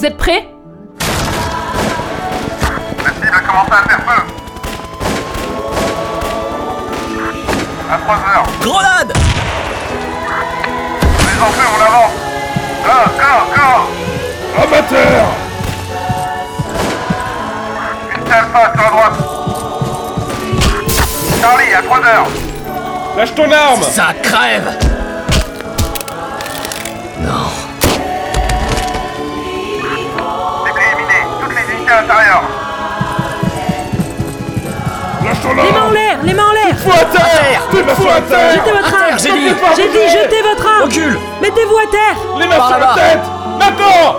Vous 0.00 0.06
êtes 0.06 0.16
prêts? 0.16 0.48
La 3.04 3.10
cible 3.12 3.36
a 3.36 3.40
commencé 3.40 3.70
à 3.70 3.82
faire 3.86 4.00
feu. 4.06 4.22
À 7.92 7.98
3 7.98 8.14
heures. 8.14 8.46
Grenade 8.62 9.12
Les 11.18 11.38
enfants, 11.42 11.70
on 11.76 11.80
avance. 11.84 12.16
Go, 12.82 12.96
go, 13.18 13.32
go 13.54 13.68
Amateur 14.62 15.24
Une 18.16 18.32
alpha 18.32 18.62
sur 18.72 18.82
la 18.82 18.88
droite. 18.88 19.18
Charlie, 21.42 21.74
à 21.74 21.82
3 21.82 21.98
heures. 21.98 22.28
Lâche 23.18 23.34
ton 23.34 23.52
arme 23.52 23.82
Ça 23.82 24.14
crève 24.22 24.78
Les 35.42 35.72
mains 35.72 35.86
en 35.86 35.90
l'air 35.90 36.18
Les 36.22 36.34
mains 36.34 36.48
en 36.48 36.52
l'air. 36.52 36.76
Faut 36.78 36.90
à 36.90 37.04
terre. 37.04 37.62
Sur 37.96 38.06
la 38.06 38.20
terre. 38.20 38.54
Jetez 38.54 38.70
votre 38.72 38.94
arme. 38.94 39.18
j'ai 39.18 39.32
dit. 39.32 39.54
J'ai 39.76 39.88
dit 39.88 40.08
jetez 40.08 40.42
votre 40.42 40.66
arme. 40.66 40.82
Recule. 40.84 41.18
Mettez-vous 41.40 41.76
à 41.76 41.90
terre. 41.90 42.16
Les 42.38 42.46
mains 42.46 42.68
sur 42.68 42.78
la 42.78 42.94
tête. 42.94 43.20
Maintenant. 43.58 44.16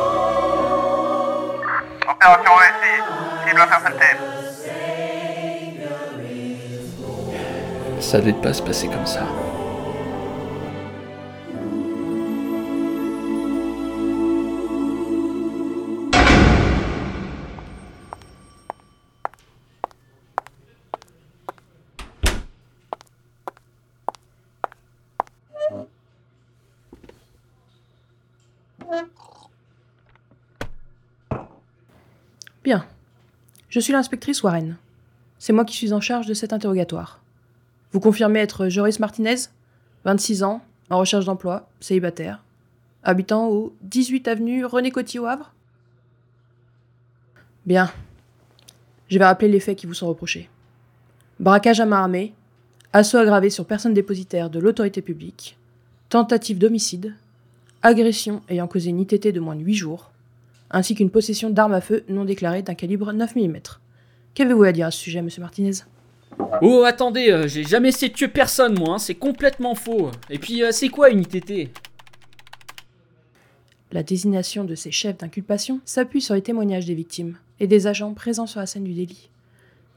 Opération 2.10 2.52
réussie. 2.56 3.02
Cible 3.48 3.62
interceptée. 3.62 4.18
Ça 8.00 8.18
devait 8.20 8.34
pas 8.34 8.54
se 8.54 8.62
passer 8.62 8.88
comme 8.88 9.06
ça. 9.06 9.22
Je 33.72 33.80
suis 33.80 33.94
l'inspectrice 33.94 34.44
Warren. 34.44 34.76
C'est 35.40 35.54
moi 35.54 35.64
qui 35.64 35.78
suis 35.78 35.94
en 35.94 36.02
charge 36.02 36.28
de 36.28 36.34
cet 36.34 36.52
interrogatoire. 36.52 37.22
Vous 37.94 38.02
confirmez 38.02 38.42
être 38.42 38.68
Joris 38.68 39.00
Martinez 39.00 39.38
26 40.04 40.44
ans, 40.44 40.62
en 40.90 40.98
recherche 40.98 41.24
d'emploi, 41.24 41.70
célibataire, 41.80 42.44
habitant 43.02 43.48
au 43.48 43.74
18 43.84 44.28
avenue 44.28 44.66
René 44.66 44.92
Coty 44.92 45.20
au 45.20 45.26
Havre? 45.26 45.54
Bien. 47.66 47.90
Je 49.08 49.18
vais 49.18 49.24
rappeler 49.24 49.48
les 49.48 49.62
faits 49.62 49.78
qui 49.78 49.88
vous 49.88 49.94
sont 49.94 50.10
reprochés. 50.10 50.50
Braquage 51.40 51.80
à 51.80 51.86
main 51.86 52.02
armée, 52.02 52.34
assaut 52.92 53.20
aggravé 53.20 53.50
sur 53.50 53.66
personne 53.66 53.94
dépositaire 53.94 54.50
de 54.50 54.60
l'autorité 54.60 55.02
publique, 55.02 55.58
tentative 56.10 56.58
d'homicide, 56.58 57.16
agression 57.84 58.42
ayant 58.50 58.68
causé 58.68 58.90
une 58.90 59.00
ITT 59.00 59.32
de 59.32 59.40
moins 59.40 59.56
de 59.56 59.64
8 59.64 59.76
jours, 59.76 60.11
ainsi 60.72 60.96
qu'une 60.96 61.10
possession 61.10 61.50
d'armes 61.50 61.74
à 61.74 61.82
feu 61.82 62.04
non 62.10 62.26
déclarées 62.26 62.64
d'un 62.64 62.74
calibre 62.74 63.12
9 63.14 63.36
mm. 63.36 63.60
Qu'avez-vous 64.34 64.64
à 64.64 64.72
dire 64.72 64.88
à 64.88 64.92
ce 64.92 65.00
sujet, 65.00 65.22
monsieur 65.22 65.42
Martinez? 65.42 65.72
Oh, 66.62 66.84
attendez, 66.86 67.30
euh, 67.30 67.48
j'ai 67.48 67.64
jamais 67.64 67.90
essayé 67.90 68.10
de 68.10 68.16
tuer 68.16 68.28
personne, 68.28 68.78
moi, 68.80 68.96
hein, 68.96 68.98
c'est 68.98 69.16
complètement 69.16 69.76
faux. 69.76 70.12
Et 70.30 70.40
puis, 70.40 70.64
euh, 70.64 70.72
c'est 70.72 70.90
quoi 70.90 71.10
une 71.10 71.22
ITT 71.22 71.70
La 73.92 74.04
désignation 74.04 74.64
de 74.64 74.76
ces 74.76 74.92
chefs 74.92 75.18
d'inculpation 75.18 75.82
s'appuie 75.86 76.22
sur 76.22 76.36
les 76.36 76.42
témoignages 76.42 76.86
des 76.86 76.96
victimes 76.96 77.38
et 77.60 77.68
des 77.68 77.88
agents 77.88 78.14
présents 78.14 78.48
sur 78.48 78.60
la 78.60 78.66
scène 78.66 78.86
du 78.86 78.94
délit. 78.94 79.30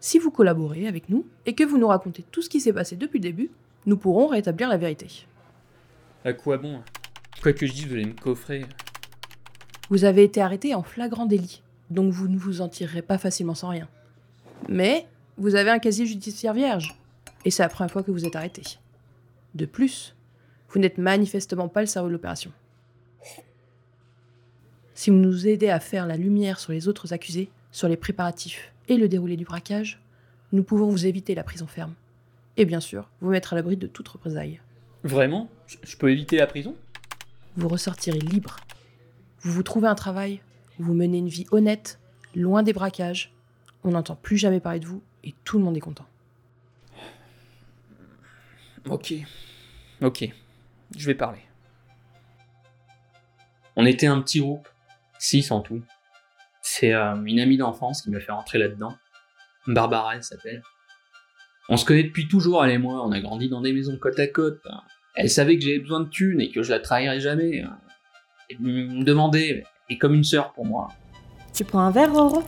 Si 0.01 0.19
vous 0.19 0.31
collaborez 0.31 0.87
avec 0.87 1.09
nous 1.09 1.25
et 1.47 1.55
que 1.55 1.65
vous 1.65 1.79
nous 1.79 1.89
racontez 1.89 2.25
tout 2.31 2.43
ce 2.43 2.51
qui 2.51 2.61
s'est 2.61 2.73
passé 2.73 2.97
depuis 2.97 3.19
le 3.19 3.23
début, 3.23 3.51
nous 3.87 3.97
pourrons 3.97 4.27
rétablir 4.27 4.69
la 4.69 4.77
vérité. 4.77 5.07
À 6.25 6.33
quoi 6.33 6.59
bon? 6.59 6.81
Quoi 7.43 7.53
que 7.53 7.67
je 7.67 7.73
dise, 7.73 7.87
vous 7.87 7.95
allez 7.95 8.07
me 8.07 8.13
coffrer. 8.13 8.65
Vous 9.91 10.05
avez 10.05 10.25
été 10.25 10.41
arrêté 10.41 10.75
en 10.75 10.83
flagrant 10.83 11.27
délit, 11.27 11.63
donc 11.91 12.13
vous 12.13 12.29
ne 12.29 12.39
vous 12.39 12.61
en 12.61 12.69
tirerez 12.69 13.03
pas 13.03 13.19
facilement 13.19 13.55
sans 13.55 13.69
rien. 13.69 13.89
Mais 14.69 15.07
vous 15.37 15.55
avez 15.55 15.71
un 15.71 15.79
casier 15.79 16.07
judiciaire 16.07 16.55
vierge, 16.55 16.95
et 17.45 17.51
c'est 17.51 17.63
la 17.63 17.69
première 17.69 17.91
fois 17.91 18.03
que 18.03 18.11
vous 18.11 18.25
êtes 18.25 18.37
arrêté. 18.37 18.63
De 19.55 19.67
plus, 19.67 20.15
vous 20.71 20.81
n'êtes 20.81 20.99
manifestement 20.99 21.69
pas 21.69 21.81
le 21.81 21.87
cerveau 21.87 22.09
de 22.09 22.15
l'opération. 22.15 22.51
Si 24.95 25.11
vous 25.11 25.17
nous 25.17 25.47
aidez 25.49 25.69
à 25.71 25.81
faire 25.81 26.07
la 26.07 26.17
lumière 26.17 26.59
sur 26.61 26.73
les 26.73 26.89
autres 26.89 27.13
accusés, 27.13 27.51
sur 27.73 27.89
les 27.89 27.97
préparatifs 27.97 28.73
et 28.89 28.97
le 28.97 29.09
déroulé 29.09 29.37
du 29.37 29.45
braquage, 29.45 30.01
nous 30.53 30.63
pouvons 30.63 30.89
vous 30.89 31.07
éviter 31.07 31.35
la 31.35 31.43
prison 31.43 31.67
ferme. 31.67 31.95
Et 32.57 32.65
bien 32.65 32.79
sûr, 32.81 33.11
vous 33.21 33.31
mettre 33.31 33.53
à 33.53 33.57
l'abri 33.57 33.77
de 33.77 33.89
toute 33.89 34.07
représailles. 34.09 34.61
Vraiment? 35.03 35.51
Je- 35.67 35.77
Je 35.83 35.97
peux 35.97 36.11
éviter 36.13 36.37
la 36.37 36.47
prison? 36.47 36.77
Vous 37.57 37.69
ressortirez 37.69 38.21
libre. 38.21 38.57
Vous 39.45 39.53
vous 39.53 39.63
trouvez 39.63 39.89
un 39.89 39.95
travail, 39.95 40.41
vous 40.79 40.95
menez 40.95 41.19
une 41.19 41.29
vie 41.29 41.47
honnête, 41.51 42.01
loin 42.35 42.63
des 42.63 42.73
braquages. 42.73 43.31
On 43.85 43.91
n'entend 43.91 44.17
plus 44.17 44.39
jamais 44.39 44.59
parler 44.59 44.81
de 44.81 44.87
vous 44.87 45.03
et 45.23 45.35
tout 45.45 45.59
le 45.59 45.65
monde 45.65 45.77
est 45.77 45.81
content. 45.81 46.07
Ok. 48.89 49.13
Ok. 50.01 50.31
Je 50.97 51.07
vais 51.07 51.15
parler. 51.15 51.41
On 53.77 53.85
était 53.85 54.07
un 54.07 54.21
petit 54.23 54.41
groupe. 54.41 54.67
Six 55.19 55.51
en 55.51 55.61
tout. 55.61 55.83
C'est 56.63 56.93
euh, 56.93 57.15
une 57.25 57.41
amie 57.41 57.59
d'enfance 57.59 58.03
qui 58.03 58.11
m'a 58.11 58.21
fait 58.21 58.33
rentrer 58.33 58.59
là-dedans. 58.59 58.97
Barbara, 59.67 60.17
elle 60.17 60.25
s'appelle. 60.25 60.63
On 61.69 61.77
se 61.77 61.85
connaît 61.85 62.03
depuis 62.03 62.29
toujours, 62.29 62.65
elle 62.65 62.73
et 62.73 62.79
moi. 62.79 63.07
On 63.07 63.13
a 63.13 63.21
grandi 63.21 63.49
dans 63.49 63.61
des 63.61 63.73
maisons 63.73 63.97
côte 63.99 64.19
à 64.19 64.27
côte. 64.27 64.61
Elle 65.15 65.31
savait 65.31 65.57
que 65.57 65.63
j'avais 65.63 65.79
besoin 65.79 66.01
de 66.01 66.09
thunes 66.09 66.41
et 66.41 66.51
que 66.51 66.63
je 66.63 66.71
la 66.71 66.81
trahirais 66.81 67.21
jamais. 67.21 67.65
Elle 68.51 68.61
me 68.61 69.05
demandait, 69.05 69.65
et 69.89 69.99
comme 69.99 70.15
une 70.15 70.25
sœur 70.25 70.53
pour 70.53 70.65
moi. 70.65 70.89
Tu 71.53 71.65
prends 71.65 71.81
un 71.81 71.91
verre, 71.91 72.13
Roro? 72.13 72.43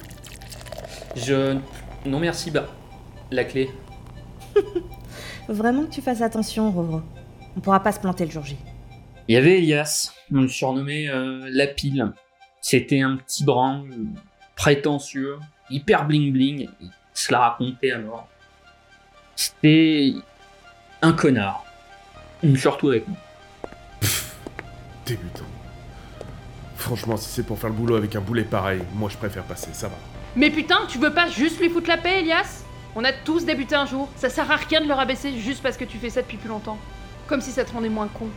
Je. 1.15 1.57
Non 2.05 2.21
merci, 2.21 2.51
bah. 2.51 2.67
La 3.31 3.45
clé. 3.45 3.71
Vraiment 5.49 5.85
que 5.85 5.91
tu 5.91 6.03
fasses 6.03 6.23
attention, 6.23 6.71
Roro. 6.71 7.03
On 7.57 7.61
pourra 7.61 7.81
pas 7.81 7.93
se 7.93 8.01
planter 8.01 8.25
le 8.25 8.31
jour 8.31 8.45
J. 8.45 8.57
Il 9.29 9.35
y 9.35 9.39
avait 9.39 9.59
Elias, 9.59 10.13
on 10.33 10.43
le 10.43 10.49
surnommait 10.49 11.09
euh, 11.09 11.49
La 11.51 11.67
Pile. 11.67 12.13
C'était 12.61 13.01
un 13.01 13.17
petit 13.17 13.45
brin 13.45 13.85
euh, 13.91 14.05
prétentieux, 14.55 15.39
hyper 15.71 16.07
bling 16.07 16.33
bling, 16.33 16.69
il 16.81 16.91
se 17.15 17.33
la 17.33 17.41
racontait 17.41 17.93
à 17.93 17.99
mort. 17.99 18.29
C'était 19.35 20.15
un 21.03 21.13
connard. 21.13 21.65
Surtout 22.57 22.91
avec 22.91 23.09
moi. 23.09 23.19
Débutant. 25.07 25.45
Franchement, 26.77 27.17
si 27.17 27.29
c'est 27.29 27.43
pour 27.43 27.59
faire 27.59 27.71
le 27.71 27.77
boulot 27.77 27.97
avec 27.97 28.15
un 28.17 28.21
boulet 28.21 28.45
pareil, 28.45 28.83
moi 28.95 29.09
je 29.11 29.17
préfère 29.17 29.45
passer, 29.45 29.71
ça 29.73 29.89
va. 29.89 29.97
Mais 30.37 30.51
putain, 30.51 30.81
tu 30.89 30.99
veux 30.99 31.13
pas 31.13 31.29
juste 31.29 31.61
lui 31.61 31.71
foutre 31.71 31.89
la 31.89 31.97
paix, 31.97 32.21
Elias? 32.21 32.63
On 32.95 33.05
a 33.05 33.13
tous 33.13 33.45
débuté 33.45 33.75
un 33.75 33.87
jour. 33.87 34.09
Ça 34.17 34.29
sert 34.29 34.51
à 34.51 34.57
rien 34.57 34.81
de 34.81 34.87
le 34.87 34.95
rabaisser 34.95 35.39
juste 35.39 35.63
parce 35.63 35.77
que 35.77 35.85
tu 35.85 35.99
fais 35.99 36.11
ça 36.11 36.23
depuis 36.23 36.37
plus 36.37 36.49
longtemps. 36.49 36.79
Comme 37.27 37.41
si 37.41 37.51
ça 37.51 37.65
te 37.65 37.73
rendait 37.73 37.89
moins 37.89 38.09
con. 38.09 38.29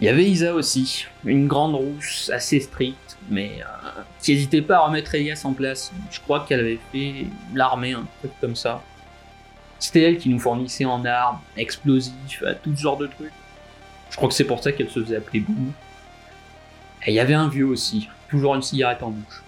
Il 0.00 0.04
y 0.04 0.08
avait 0.08 0.24
Isa 0.24 0.54
aussi, 0.54 1.06
une 1.24 1.48
grande 1.48 1.74
rousse, 1.74 2.30
assez 2.32 2.60
stricte, 2.60 3.18
mais 3.28 3.60
euh, 3.60 4.02
qui 4.22 4.32
hésitait 4.32 4.62
pas 4.62 4.76
à 4.76 4.80
remettre 4.86 5.12
Elias 5.16 5.42
en 5.44 5.52
place. 5.52 5.92
Je 6.12 6.20
crois 6.20 6.46
qu'elle 6.46 6.60
avait 6.60 6.78
fait 6.92 7.26
l'armée, 7.52 7.94
un 7.94 8.06
truc 8.20 8.30
comme 8.40 8.54
ça. 8.54 8.82
C'était 9.80 10.02
elle 10.02 10.18
qui 10.18 10.28
nous 10.28 10.38
fournissait 10.38 10.84
en 10.84 11.04
armes, 11.04 11.40
explosifs, 11.56 12.42
à 12.46 12.54
tout 12.54 12.74
ce 12.76 12.80
genre 12.80 12.96
de 12.96 13.08
trucs. 13.08 13.32
Je 14.10 14.16
crois 14.16 14.28
que 14.28 14.34
c'est 14.34 14.44
pour 14.44 14.62
ça 14.62 14.70
qu'elle 14.70 14.88
se 14.88 15.02
faisait 15.02 15.16
appeler 15.16 15.40
Boumou. 15.40 15.72
Et 17.06 17.12
il 17.12 17.14
y 17.14 17.20
avait 17.20 17.34
un 17.34 17.48
vieux 17.48 17.66
aussi, 17.66 18.08
toujours 18.28 18.54
une 18.54 18.62
cigarette 18.62 19.02
en 19.02 19.10
bouche. 19.10 19.42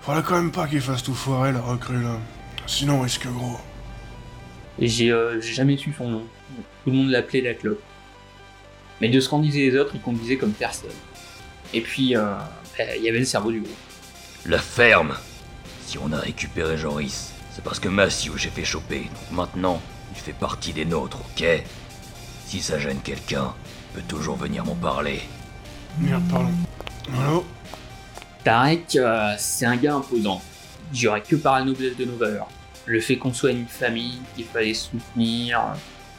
Faudra 0.00 0.22
quand 0.22 0.36
même 0.36 0.52
pas 0.52 0.66
qu'il 0.66 0.80
fasse 0.80 1.02
tout 1.02 1.14
foirer 1.14 1.52
la 1.52 1.60
recrue 1.60 2.00
là. 2.02 2.18
Sinon 2.66 2.98
on 2.98 3.00
risque 3.02 3.26
gros. 3.26 3.58
Et 4.78 4.88
j'ai 4.88 5.10
euh, 5.10 5.40
j'ai 5.40 5.54
jamais 5.54 5.76
su 5.76 5.92
son 5.96 6.08
nom. 6.08 6.22
Tout 6.84 6.90
le 6.90 6.96
monde 6.96 7.10
l'appelait 7.10 7.40
la 7.40 7.54
clope. 7.54 7.82
Mais 9.00 9.08
de 9.08 9.20
ce 9.20 9.28
qu'en 9.28 9.40
disaient 9.40 9.70
les 9.70 9.76
autres, 9.76 9.92
il 9.94 10.00
conduisait 10.00 10.36
comme 10.36 10.52
personne. 10.52 10.90
Et 11.74 11.80
puis, 11.80 12.16
euh, 12.16 12.34
il 12.96 13.02
y 13.02 13.08
avait 13.08 13.18
le 13.18 13.24
cerveau 13.24 13.50
du 13.52 13.60
groupe. 13.60 13.76
La 14.46 14.58
ferme 14.58 15.16
Si 15.84 15.98
on 15.98 16.12
a 16.12 16.18
récupéré 16.18 16.76
Joris, 16.78 17.32
c'est 17.52 17.62
parce 17.64 17.80
que 17.80 17.88
Massieu 17.88 18.32
j'ai 18.36 18.50
fait 18.50 18.64
choper. 18.64 19.00
Donc 19.00 19.30
maintenant, 19.32 19.82
il 20.14 20.20
fait 20.20 20.32
partie 20.32 20.72
des 20.72 20.84
nôtres, 20.84 21.18
ok? 21.20 21.44
Si 22.46 22.60
ça 22.60 22.78
gêne 22.78 23.00
quelqu'un, 23.02 23.52
il 23.90 24.00
peut 24.00 24.06
toujours 24.08 24.36
venir 24.36 24.64
m'en 24.64 24.76
parler. 24.76 25.20
Merde, 25.98 26.22
pardon. 26.30 26.50
Allô 27.14 27.44
Tarek, 28.44 28.96
euh, 28.96 29.34
c'est 29.38 29.66
un 29.66 29.76
gars 29.76 29.94
imposant. 29.94 30.40
J'aurais 30.92 31.20
que 31.22 31.36
par 31.36 31.58
la 31.58 31.64
noblesse 31.64 31.96
de 31.96 32.04
nos 32.04 32.16
valeurs. 32.16 32.48
Le 32.84 33.00
fait 33.00 33.16
qu'on 33.16 33.32
soit 33.32 33.50
une 33.50 33.66
famille, 33.66 34.20
qu'il 34.36 34.44
fallait 34.44 34.74
soutenir, 34.74 35.58
euh, 35.58 35.74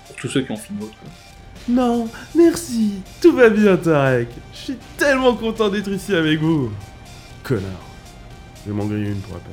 pour 0.07 0.15
tous 0.17 0.27
ceux 0.27 0.41
qui 0.41 0.51
ont 0.51 0.57
fini 0.57 0.83
autre. 0.83 0.97
Non, 1.69 2.09
merci. 2.35 3.01
Tout 3.21 3.33
va 3.33 3.49
bien, 3.49 3.77
Tarek. 3.77 4.29
Je 4.53 4.57
suis 4.57 4.77
tellement 4.97 5.35
content 5.35 5.69
d'être 5.69 5.89
ici 5.89 6.13
avec 6.13 6.39
vous. 6.39 6.71
connard. 7.43 7.63
Je 8.65 8.71
vais 8.71 8.77
m'en 8.77 8.85
griller 8.85 9.09
une 9.11 9.21
pour 9.21 9.33
rappel. 9.33 9.51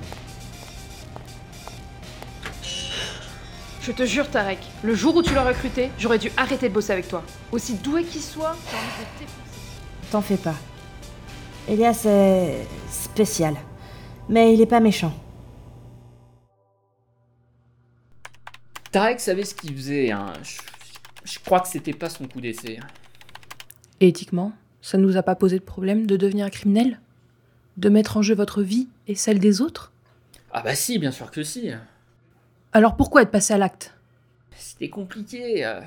Je 3.82 3.92
te 3.92 4.04
jure, 4.06 4.28
Tarek, 4.30 4.60
le 4.82 4.94
jour 4.94 5.14
où 5.14 5.22
tu 5.22 5.34
l'as 5.34 5.44
recruté, 5.44 5.90
j'aurais 5.98 6.18
dû 6.18 6.32
arrêter 6.36 6.68
de 6.68 6.74
bosser 6.74 6.92
avec 6.92 7.06
toi. 7.06 7.22
Aussi 7.52 7.74
doué 7.74 8.02
qu'il 8.04 8.22
soit, 8.22 8.56
j'ai 8.70 8.76
envie 8.76 8.86
de 8.86 9.04
te 9.04 9.20
défoncer. 9.20 10.10
T'en 10.10 10.22
fais 10.22 10.36
pas. 10.38 10.54
Elias 11.68 12.04
est 12.06 12.66
spécial. 12.90 13.56
Mais 14.28 14.54
il 14.54 14.60
est 14.60 14.66
pas 14.66 14.80
méchant. 14.80 15.12
Tarek 18.90 19.20
savait 19.20 19.44
ce 19.44 19.54
qu'il 19.54 19.74
faisait. 19.74 20.10
hein. 20.10 20.32
Je, 20.42 20.60
je 21.24 21.38
crois 21.40 21.60
que 21.60 21.68
c'était 21.68 21.92
pas 21.92 22.08
son 22.08 22.26
coup 22.28 22.40
d'essai. 22.40 22.78
Et 24.00 24.08
éthiquement, 24.08 24.52
ça 24.82 24.98
ne 24.98 25.02
nous 25.04 25.16
a 25.16 25.22
pas 25.22 25.34
posé 25.34 25.58
de 25.58 25.64
problème 25.64 26.06
de 26.06 26.16
devenir 26.16 26.46
un 26.46 26.50
criminel? 26.50 27.00
De 27.76 27.88
mettre 27.88 28.16
en 28.16 28.22
jeu 28.22 28.34
votre 28.34 28.62
vie 28.62 28.88
et 29.08 29.14
celle 29.14 29.40
des 29.40 29.60
autres? 29.60 29.90
Ah 30.52 30.62
bah 30.62 30.74
si, 30.76 30.98
bien 30.98 31.10
sûr 31.10 31.30
que 31.30 31.42
si. 31.42 31.70
Alors 32.72 32.96
pourquoi 32.96 33.22
être 33.22 33.30
passé 33.32 33.52
à 33.52 33.58
l'acte? 33.58 33.94
C'était 34.56 34.88
compliqué. 34.88 35.64
euh, 35.64 35.80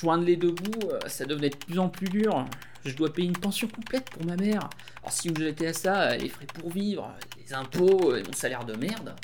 joindre 0.00 0.24
les 0.24 0.36
deux 0.36 0.52
bouts, 0.52 0.88
euh, 0.90 1.00
ça 1.06 1.24
devenait 1.24 1.50
de 1.50 1.56
plus 1.56 1.78
en 1.78 1.88
plus 1.88 2.08
dur. 2.08 2.46
Je 2.84 2.94
dois 2.94 3.12
payer 3.12 3.28
une 3.28 3.36
pension 3.36 3.68
complète 3.68 4.10
pour 4.10 4.24
ma 4.24 4.36
mère. 4.36 4.68
Alors 5.02 5.12
si 5.12 5.28
vous 5.28 5.36
j'étais 5.36 5.68
à 5.68 5.72
ça, 5.72 6.16
les 6.16 6.28
frais 6.28 6.46
pour 6.46 6.70
vivre, 6.70 7.12
les 7.38 7.52
impôts 7.52 8.14
et 8.14 8.22
mon 8.22 8.32
salaire 8.32 8.64
de 8.64 8.74
merde, 8.74 9.14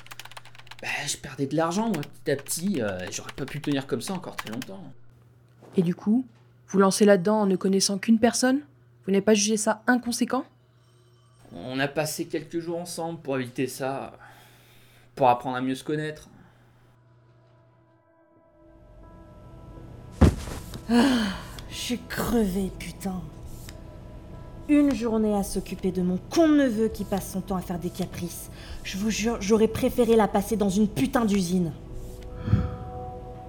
bah, 0.80 0.88
je 1.06 1.16
perdais 1.16 1.46
de 1.46 1.56
l'argent 1.56 1.88
moi 1.88 2.02
petit 2.02 2.30
à 2.30 2.36
petit. 2.36 2.82
euh, 2.82 2.98
J'aurais 3.10 3.32
pas 3.32 3.46
pu 3.46 3.60
tenir 3.60 3.86
comme 3.86 4.00
ça 4.00 4.14
encore 4.14 4.36
très 4.36 4.50
longtemps. 4.50 4.82
Et 5.76 5.82
du 5.82 5.94
coup, 5.94 6.26
vous 6.68 6.78
lancez 6.78 7.04
là-dedans 7.04 7.42
en 7.42 7.46
ne 7.46 7.56
connaissant 7.56 7.98
qu'une 7.98 8.18
personne? 8.18 8.60
Vous 9.04 9.12
n'avez 9.12 9.22
pas 9.22 9.34
jugé 9.34 9.56
ça 9.56 9.82
inconséquent? 9.86 10.44
On 11.54 11.78
a 11.78 11.88
passé 11.88 12.26
quelques 12.26 12.58
jours 12.60 12.78
ensemble 12.78 13.20
pour 13.20 13.36
éviter 13.38 13.66
ça, 13.66 14.18
pour 15.14 15.28
apprendre 15.28 15.56
à 15.56 15.60
mieux 15.60 15.74
se 15.74 15.84
connaître. 15.84 16.28
Je 20.88 20.94
suis 21.70 22.00
crevée, 22.08 22.70
putain. 22.78 23.20
Une 24.68 24.94
journée 24.94 25.34
à 25.34 25.42
s'occuper 25.42 25.92
de 25.92 26.02
mon 26.02 26.18
con 26.30 26.48
neveu 26.48 26.88
qui 26.88 27.04
passe 27.04 27.32
son 27.32 27.40
temps 27.40 27.56
à 27.56 27.60
faire 27.60 27.78
des 27.78 27.90
caprices. 27.90 28.50
Je 28.84 28.96
vous 28.96 29.10
jure, 29.10 29.38
j'aurais 29.40 29.68
préféré 29.68 30.16
la 30.16 30.28
passer 30.28 30.56
dans 30.56 30.68
une 30.68 30.88
putain 30.88 31.24
d'usine. 31.24 31.72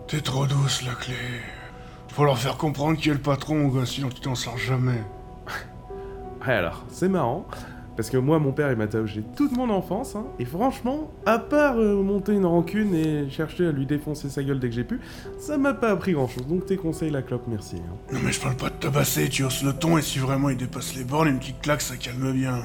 T'es 0.08 0.22
trop 0.22 0.46
douce, 0.46 0.84
la 0.86 0.94
clé. 0.94 1.16
Faut 2.10 2.26
leur 2.26 2.38
faire 2.38 2.58
comprendre 2.58 2.98
qui 2.98 3.10
est 3.10 3.14
le 3.14 3.20
patron, 3.20 3.56
mon 3.56 3.68
gars, 3.70 3.86
sinon 3.86 4.10
tu 4.10 4.22
t'en 4.22 4.36
sors 4.36 4.58
jamais. 4.58 5.02
Ouais, 6.46 6.54
alors, 6.54 6.84
c'est 6.92 7.10
marrant, 7.10 7.46
parce 7.96 8.10
que 8.10 8.18
moi, 8.18 8.40
mon 8.40 8.52
père, 8.52 8.72
il 8.72 8.78
m'a 8.78 8.88
taogé 8.88 9.24
toute 9.36 9.56
mon 9.56 9.70
enfance, 9.70 10.16
hein, 10.16 10.26
et 10.40 10.46
franchement, 10.46 11.12
à 11.26 11.38
part 11.40 11.78
euh, 11.78 12.02
monter 12.02 12.34
une 12.34 12.46
rancune 12.46 12.96
et 12.96 13.30
chercher 13.30 13.68
à 13.68 13.72
lui 13.72 13.86
défoncer 13.86 14.30
sa 14.30 14.44
gueule 14.44 14.60
dès 14.60 14.70
que 14.70 14.76
j'ai 14.76 14.84
pu, 14.84 15.00
ça 15.38 15.58
m'a 15.58 15.74
pas 15.74 15.92
appris 15.92 16.14
grand-chose, 16.14 16.48
donc 16.48 16.66
tes 16.66 16.78
conseils, 16.78 17.12
la 17.12 17.22
clope, 17.22 17.44
merci. 17.48 17.78
hein. 17.78 17.96
Non 18.14 18.20
mais 18.24 18.32
je 18.32 18.42
parle 18.42 18.56
pas 18.56 18.70
de 18.70 18.76
tabasser, 18.76 19.30
tu 19.30 19.44
hausses 19.44 19.64
le 19.64 19.74
ton 19.74 19.98
et 19.98 20.02
si 20.02 20.20
vraiment 20.20 20.50
il 20.50 20.58
dépasse 20.58 20.96
les 20.96 21.04
bornes, 21.04 21.28
une 21.28 21.40
petite 21.40 21.62
claque 21.62 21.82
ça 21.82 21.96
calme 21.96 22.32
bien. 22.32 22.60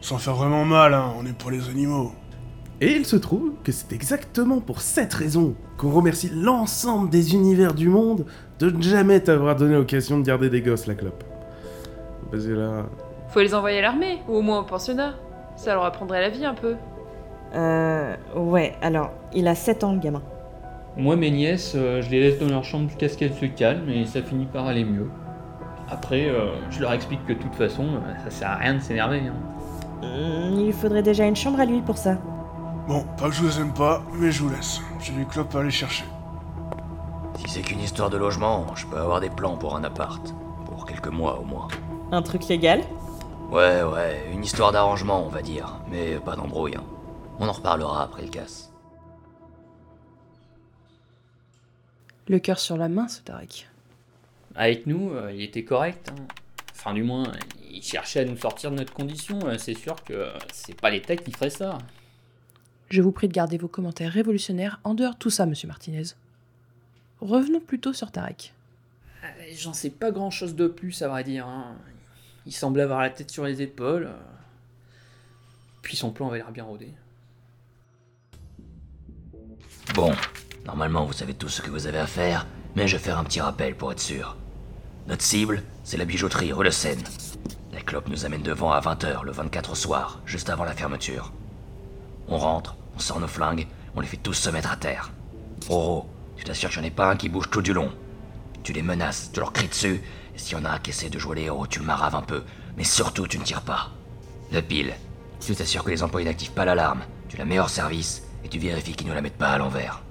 Sans 0.00 0.18
faire 0.18 0.34
vraiment 0.34 0.64
mal, 0.64 0.94
hein, 0.94 1.12
on 1.18 1.26
est 1.26 1.36
pour 1.36 1.50
les 1.50 1.68
animaux. 1.68 2.12
Et 2.80 2.92
il 2.92 3.04
se 3.04 3.16
trouve 3.16 3.54
que 3.64 3.72
c'est 3.72 3.92
exactement 3.92 4.60
pour 4.60 4.80
cette 4.80 5.12
raison 5.12 5.56
qu'on 5.76 5.90
remercie 5.90 6.30
l'ensemble 6.32 7.10
des 7.10 7.34
univers 7.34 7.74
du 7.74 7.88
monde 7.88 8.24
de 8.60 8.70
ne 8.70 8.80
jamais 8.80 9.18
t'avoir 9.18 9.56
donné 9.56 9.74
l'occasion 9.74 10.18
de 10.18 10.24
garder 10.24 10.48
des 10.48 10.62
gosses, 10.62 10.86
la 10.86 10.94
clope. 10.94 11.24
Parce 12.30 12.44
que 12.44 12.52
là... 12.52 12.86
Faut 13.38 13.42
les 13.44 13.54
envoyer 13.54 13.78
à 13.78 13.82
l'armée, 13.82 14.18
ou 14.26 14.38
au 14.38 14.42
moins 14.42 14.58
au 14.58 14.62
pensionnat. 14.64 15.14
Ça 15.54 15.72
leur 15.72 15.84
apprendrait 15.84 16.20
la 16.20 16.28
vie 16.28 16.44
un 16.44 16.54
peu. 16.54 16.74
Euh. 17.54 18.16
Ouais, 18.34 18.74
alors, 18.82 19.10
il 19.32 19.46
a 19.46 19.54
7 19.54 19.84
ans, 19.84 19.92
le 19.92 20.00
gamin. 20.00 20.22
Moi, 20.96 21.14
mes 21.14 21.30
nièces, 21.30 21.74
euh, 21.76 22.02
je 22.02 22.10
les 22.10 22.18
laisse 22.18 22.40
dans 22.40 22.48
leur 22.48 22.64
chambre 22.64 22.88
jusqu'à 22.88 23.08
ce 23.08 23.16
qu'elles 23.16 23.32
se 23.34 23.46
calment 23.46 23.88
et 23.90 24.06
ça 24.06 24.22
finit 24.22 24.46
par 24.46 24.66
aller 24.66 24.82
mieux. 24.84 25.08
Après, 25.88 26.24
euh, 26.28 26.48
je 26.70 26.80
leur 26.80 26.92
explique 26.92 27.24
que 27.26 27.32
de 27.32 27.38
toute 27.38 27.54
façon, 27.54 27.84
euh, 27.84 28.24
ça 28.24 28.30
sert 28.30 28.50
à 28.50 28.56
rien 28.56 28.74
de 28.74 28.80
s'énerver. 28.80 29.20
hein. 29.28 30.02
Il 30.02 30.64
lui 30.64 30.72
faudrait 30.72 31.04
déjà 31.04 31.24
une 31.24 31.36
chambre 31.36 31.60
à 31.60 31.64
lui 31.64 31.80
pour 31.80 31.96
ça. 31.96 32.16
Bon, 32.88 33.04
pas 33.16 33.28
que 33.28 33.34
je 33.36 33.42
vous 33.42 33.60
aime 33.60 33.72
pas, 33.72 34.02
mais 34.14 34.32
je 34.32 34.42
vous 34.42 34.50
laisse. 34.50 34.80
J'ai 34.98 35.12
des 35.12 35.24
clopes 35.26 35.54
à 35.54 35.60
aller 35.60 35.70
chercher. 35.70 36.02
Si 37.36 37.44
c'est 37.48 37.60
qu'une 37.60 37.78
histoire 37.78 38.10
de 38.10 38.16
logement, 38.16 38.66
je 38.74 38.84
peux 38.84 38.98
avoir 38.98 39.20
des 39.20 39.30
plans 39.30 39.56
pour 39.56 39.76
un 39.76 39.84
appart. 39.84 40.34
Pour 40.66 40.86
quelques 40.86 41.06
mois 41.06 41.38
au 41.38 41.44
moins. 41.44 41.68
Un 42.10 42.22
truc 42.22 42.48
légal? 42.48 42.80
Ouais, 43.50 43.82
ouais, 43.82 44.26
une 44.32 44.44
histoire 44.44 44.72
d'arrangement, 44.72 45.24
on 45.24 45.28
va 45.28 45.42
dire. 45.42 45.80
Mais 45.90 46.18
pas 46.18 46.36
d'embrouille. 46.36 46.76
hein. 46.76 46.84
On 47.38 47.48
en 47.48 47.52
reparlera 47.52 48.02
après 48.04 48.22
le 48.22 48.28
casse. 48.28 48.70
Le 52.28 52.38
cœur 52.38 52.58
sur 52.58 52.76
la 52.76 52.88
main, 52.88 53.08
ce 53.08 53.20
Tarek. 53.22 53.68
Avec 54.54 54.86
nous, 54.86 55.10
euh, 55.12 55.32
il 55.32 55.42
était 55.42 55.64
correct. 55.64 56.10
hein. 56.10 56.26
Enfin, 56.72 56.92
du 56.92 57.02
moins, 57.02 57.32
il 57.70 57.82
cherchait 57.82 58.20
à 58.20 58.24
nous 58.24 58.36
sortir 58.36 58.70
de 58.70 58.76
notre 58.76 58.92
condition. 58.92 59.38
euh, 59.46 59.56
C'est 59.56 59.74
sûr 59.74 60.02
que 60.04 60.12
euh, 60.12 60.38
c'est 60.52 60.78
pas 60.78 60.90
l'État 60.90 61.16
qui 61.16 61.32
ferait 61.32 61.50
ça. 61.50 61.78
Je 62.90 63.00
vous 63.02 63.12
prie 63.12 63.28
de 63.28 63.32
garder 63.32 63.56
vos 63.58 63.68
commentaires 63.68 64.12
révolutionnaires 64.12 64.80
en 64.84 64.94
dehors 64.94 65.14
de 65.14 65.18
tout 65.18 65.30
ça, 65.30 65.46
monsieur 65.46 65.68
Martinez. 65.68 66.02
Revenons 67.20 67.60
plutôt 67.60 67.92
sur 67.92 68.10
Tarek. 68.10 68.52
J'en 69.56 69.72
sais 69.72 69.90
pas 69.90 70.10
grand 70.10 70.30
chose 70.30 70.54
de 70.54 70.68
plus, 70.68 71.02
à 71.02 71.08
vrai 71.08 71.24
dire. 71.24 71.46
hein. 71.46 71.74
Il 72.48 72.54
semblait 72.54 72.84
avoir 72.84 73.00
la 73.00 73.10
tête 73.10 73.30
sur 73.30 73.44
les 73.44 73.60
épaules. 73.60 74.06
euh. 74.06 74.16
Puis 75.82 75.98
son 75.98 76.10
plan 76.10 76.28
avait 76.28 76.38
l'air 76.38 76.50
bien 76.50 76.64
rodé. 76.64 76.94
Bon, 79.94 80.12
normalement 80.64 81.04
vous 81.04 81.12
savez 81.12 81.34
tout 81.34 81.50
ce 81.50 81.60
que 81.60 81.68
vous 81.68 81.86
avez 81.86 81.98
à 81.98 82.06
faire, 82.06 82.46
mais 82.74 82.88
je 82.88 82.96
vais 82.96 83.02
faire 83.02 83.18
un 83.18 83.24
petit 83.24 83.42
rappel 83.42 83.76
pour 83.76 83.92
être 83.92 84.00
sûr. 84.00 84.38
Notre 85.08 85.22
cible, 85.22 85.62
c'est 85.84 85.98
la 85.98 86.06
bijouterie 86.06 86.54
rue. 86.54 86.64
La 87.70 87.80
clope 87.82 88.08
nous 88.08 88.24
amène 88.24 88.40
devant 88.40 88.72
à 88.72 88.80
20h 88.80 89.24
le 89.24 89.32
24 89.32 89.72
au 89.72 89.74
soir, 89.74 90.22
juste 90.24 90.48
avant 90.48 90.64
la 90.64 90.72
fermeture. 90.72 91.34
On 92.28 92.38
rentre, 92.38 92.76
on 92.96 92.98
sort 92.98 93.20
nos 93.20 93.28
flingues, 93.28 93.66
on 93.94 94.00
les 94.00 94.06
fait 94.06 94.16
tous 94.16 94.32
se 94.32 94.48
mettre 94.48 94.72
à 94.72 94.76
terre. 94.76 95.12
Roro, 95.68 96.08
tu 96.38 96.44
t'assures 96.44 96.70
qu'il 96.70 96.80
n'y 96.80 96.86
en 96.86 96.88
ait 96.88 96.94
pas 96.94 97.10
un 97.10 97.16
qui 97.16 97.28
bouge 97.28 97.50
tout 97.50 97.60
du 97.60 97.74
long. 97.74 97.92
Tu 98.62 98.72
les 98.72 98.82
menaces, 98.82 99.32
tu 99.34 99.40
leur 99.40 99.52
cries 99.52 99.68
dessus, 99.68 100.00
s'il 100.38 100.56
y 100.56 100.60
en 100.60 100.64
a 100.64 100.70
un 100.70 100.78
qui 100.78 101.10
de 101.10 101.18
jouer 101.18 101.36
les 101.36 101.42
héros, 101.42 101.66
tu 101.66 101.80
le 101.80 101.84
maraves 101.84 102.14
un 102.14 102.22
peu, 102.22 102.42
mais 102.76 102.84
surtout 102.84 103.26
tu 103.26 103.38
ne 103.38 103.44
tires 103.44 103.62
pas. 103.62 103.90
Le 104.52 104.62
pile, 104.62 104.94
tu 105.40 105.54
t'assures 105.54 105.84
que 105.84 105.90
les 105.90 106.02
employés 106.02 106.26
n'activent 106.26 106.52
pas 106.52 106.64
l'alarme, 106.64 107.02
tu 107.28 107.36
la 107.36 107.44
mets 107.44 107.58
hors 107.58 107.68
service, 107.68 108.22
et 108.44 108.48
tu 108.48 108.58
vérifies 108.58 108.94
qu'ils 108.94 109.08
ne 109.08 109.14
la 109.14 109.20
mettent 109.20 109.36
pas 109.36 109.50
à 109.50 109.58
l'envers. 109.58 110.02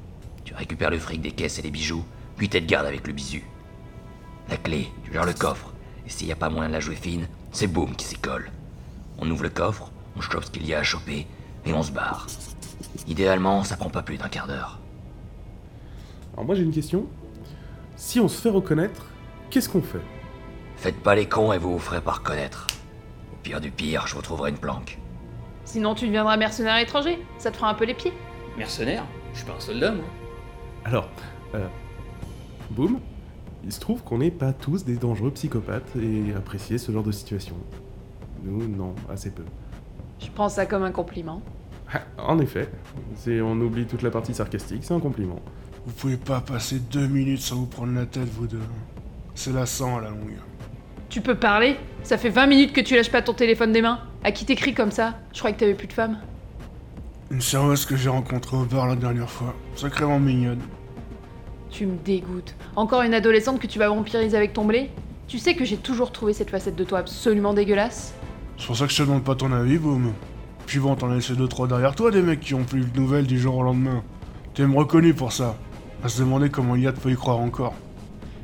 Tu 0.44 0.54
récupères 0.54 0.92
le 0.92 1.00
fric 1.00 1.22
des 1.22 1.32
caisses 1.32 1.60
et 1.60 1.62
les 1.62 1.72
bijoux, 1.72 2.06
puis 2.36 2.50
t'es 2.50 2.62
de 2.62 2.68
garde 2.68 2.86
avec 2.86 3.08
le 3.08 3.14
bisu. 3.14 3.44
La 4.50 4.58
clé, 4.58 4.90
tu 5.04 5.12
gères 5.12 5.26
le 5.26 5.34
coffre, 5.34 5.74
et 6.06 6.10
s'il 6.10 6.28
n'y 6.28 6.34
a 6.34 6.38
pas 6.38 6.50
moyen 6.50 6.70
de 6.70 6.74
la 6.74 6.80
jouer 6.80 6.96
fine, 6.96 7.28
c'est 7.52 7.68
Boom 7.68 7.96
qui 7.96 8.06
s'y 8.06 8.18
colle. 8.18 8.52
On 9.18 9.30
ouvre 9.32 9.44
le 9.44 9.50
coffre, 9.50 9.92
on 10.16 10.22
chope 10.22 10.44
ce 10.44 10.52
qu'il 10.52 10.66
y 10.66 10.74
a 10.74 10.80
à 10.80 10.84
choper, 10.84 11.26
et 11.66 11.74
on 11.74 11.84
se 11.84 11.92
barre. 11.92 12.28
Idéalement, 13.08 13.64
ça 13.64 13.78
prend 13.78 13.90
pas 13.90 14.04
plus 14.04 14.18
d'un 14.18 14.30
quart 14.30 14.48
d'heure. 14.48 14.80
Alors 16.34 16.46
moi 16.46 16.56
j'ai 16.56 16.64
une 16.64 16.74
question. 16.74 17.08
Si 17.96 18.20
on 18.20 18.28
se 18.28 18.40
fait 18.40 18.50
reconnaître, 18.50 19.06
qu'est-ce 19.50 19.68
qu'on 19.68 19.82
fait? 19.82 20.02
Faites 20.78 21.02
pas 21.02 21.16
les 21.16 21.26
cons 21.28 21.52
et 21.54 21.58
vous 21.58 21.74
vous 21.74 21.80
ferez 21.80 22.02
pas 22.02 22.14
reconnaître. 22.14 22.68
Au 23.34 23.36
pire 23.44 23.60
du 23.62 23.72
pire, 23.72 24.06
je 24.08 24.16
vous 24.16 24.22
trouverai 24.22 24.52
une 24.52 24.58
planque. 24.58 25.00
Sinon, 25.66 25.96
tu 25.96 26.06
deviendras 26.08 26.38
mercenaire 26.38 26.78
étranger. 26.78 27.20
Ça 27.40 27.52
te 27.52 27.58
fera 27.58 27.70
un 27.70 27.74
peu 27.74 27.86
les 27.86 27.94
pieds. 27.94 28.14
Mercenaire? 28.58 29.04
Je 29.34 29.40
suis 29.40 29.48
pas 29.48 29.54
un 29.56 29.60
soldat, 29.60 29.92
moi. 29.92 30.06
Alors, 30.86 31.10
euh, 31.56 31.68
boum, 32.72 33.00
il 33.64 33.72
se 33.72 33.80
trouve 33.80 34.04
qu'on 34.04 34.20
n'est 34.20 34.32
pas 34.32 34.54
tous 34.54 34.86
des 34.86 34.96
dangereux 34.96 35.32
psychopathes 35.32 35.96
et 35.96 36.34
apprécier 36.36 36.78
ce 36.78 36.92
genre 36.92 37.04
de 37.04 37.12
situation. 37.12 37.56
Nous, 38.44 38.68
non, 38.68 38.96
assez 39.12 39.32
peu. 39.32 39.44
Je 40.20 40.30
prends 40.30 40.50
ça 40.50 40.66
comme 40.66 40.84
un 40.84 40.92
compliment. 40.92 41.42
Ah, 41.94 42.02
En 42.18 42.40
effet, 42.40 42.70
si 43.16 43.40
on 43.44 43.60
oublie 43.60 43.86
toute 43.86 44.02
la 44.04 44.12
partie 44.12 44.34
sarcastique, 44.34 44.84
c'est 44.84 44.94
un 44.94 45.00
compliment. 45.00 45.40
Vous 45.86 45.94
pouvez 45.94 46.18
pas 46.18 46.42
passer 46.42 46.80
deux 46.80 47.08
minutes 47.08 47.42
sans 47.42 47.56
vous 47.58 47.66
prendre 47.66 47.94
la 47.94 48.06
tête, 48.06 48.28
vous 48.30 48.48
deux. 48.48 48.62
C'est 49.36 49.54
lassant 49.54 49.98
à 49.98 50.02
la 50.02 50.10
longue. 50.10 50.38
Tu 51.18 51.24
peux 51.24 51.34
parler 51.34 51.78
Ça 52.04 52.16
fait 52.16 52.30
20 52.30 52.46
minutes 52.46 52.74
que 52.74 52.80
tu 52.80 52.94
lâches 52.96 53.10
pas 53.10 53.24
ton 53.24 53.34
téléphone 53.34 53.72
des 53.72 53.82
mains. 53.82 54.02
À 54.24 54.32
qui 54.32 54.46
t'écris 54.46 54.76
comme 54.76 54.92
ça 54.92 55.16
Je 55.34 55.40
croyais 55.40 55.56
que 55.56 55.62
t'avais 55.62 55.74
plus 55.74 55.88
de 55.88 55.94
femme. 55.94 56.20
Une 57.32 57.42
serveuse 57.42 57.88
que 57.88 57.96
j'ai 57.96 58.10
rencontrée 58.10 58.56
au 58.56 58.66
bar 58.66 58.86
la 58.86 58.96
dernière 58.96 59.28
fois. 59.28 59.56
Sacrément 59.76 60.20
mignonne. 60.20 60.60
Tu 61.72 61.88
me 61.88 61.98
dégoûtes. 61.98 62.54
Encore 62.76 63.02
une 63.02 63.16
adolescente 63.16 63.60
que 63.60 63.66
tu 63.66 63.80
vas 63.80 63.90
vampiriser 63.90 64.38
avec 64.38 64.54
ton 64.54 64.64
blé 64.66 64.92
Tu 65.28 65.40
sais 65.40 65.56
que 65.56 65.66
j'ai 65.66 65.78
toujours 65.78 66.12
trouvé 66.12 66.34
cette 66.34 66.52
facette 66.52 66.76
de 66.76 66.84
toi 66.84 67.00
absolument 67.00 67.56
dégueulasse. 67.56 68.14
C'est 68.60 68.68
pour 68.68 68.78
ça 68.78 68.86
que 68.86 68.92
je 68.92 68.98
te 68.98 69.02
demande 69.02 69.24
pas 69.24 69.34
ton 69.34 69.52
avis, 69.52 69.80
Boom. 69.80 70.14
Puis 70.68 70.78
bon, 70.78 70.96
t'en 70.96 71.10
as 71.10 71.16
laissé 71.16 71.34
deux 71.34 71.48
trois 71.48 71.68
derrière 71.68 71.96
toi, 71.96 72.12
des 72.12 72.22
mecs 72.22 72.42
qui 72.42 72.54
ont 72.54 72.64
plus 72.64 72.82
de 72.82 73.00
nouvelles 73.00 73.26
du 73.26 73.40
jour 73.40 73.56
au 73.58 73.64
lendemain. 73.64 74.04
T'es 74.54 74.68
me 74.68 74.78
reconnu 74.78 75.16
pour 75.16 75.32
ça. 75.34 75.56
À 76.04 76.10
se 76.10 76.20
demander 76.20 76.52
comment 76.52 76.76
Yad 76.76 77.00
peut 77.00 77.10
y 77.10 77.16
croire 77.16 77.40
encore. 77.40 77.74